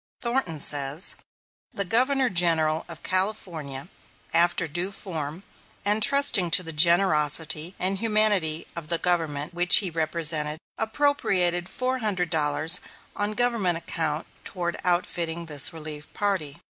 [0.19, 1.15] Thornton says:
[1.71, 3.87] The Governor General of California,
[4.33, 5.43] after due form,
[5.85, 11.99] and trusting to the generosity and humanity of the Government which he represented, appropriated four
[11.99, 12.79] hundred dollars
[13.15, 16.57] on Government account toward outfitting this relief party.